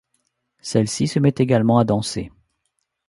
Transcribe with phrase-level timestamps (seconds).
[0.61, 2.31] Celle-ci se met également à danser.